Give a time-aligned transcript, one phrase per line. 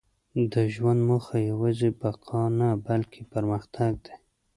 [0.53, 4.15] •د ژوند موخه یوازې بقا نه، بلکې پرمختګ دی.